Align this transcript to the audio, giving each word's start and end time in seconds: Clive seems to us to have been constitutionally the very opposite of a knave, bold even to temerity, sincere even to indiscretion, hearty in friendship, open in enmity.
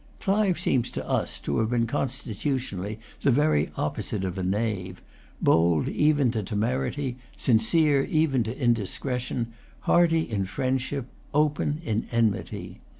Clive 0.19 0.59
seems 0.59 0.89
to 0.89 1.07
us 1.07 1.37
to 1.41 1.59
have 1.59 1.69
been 1.69 1.85
constitutionally 1.85 2.97
the 3.21 3.29
very 3.29 3.69
opposite 3.77 4.23
of 4.25 4.35
a 4.39 4.41
knave, 4.41 4.99
bold 5.39 5.87
even 5.87 6.31
to 6.31 6.41
temerity, 6.41 7.17
sincere 7.37 8.03
even 8.05 8.41
to 8.41 8.59
indiscretion, 8.59 9.53
hearty 9.81 10.21
in 10.21 10.45
friendship, 10.45 11.05
open 11.35 11.79
in 11.83 12.07
enmity. 12.09 12.81